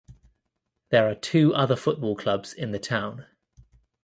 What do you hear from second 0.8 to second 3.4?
There are two other football clubs in the town.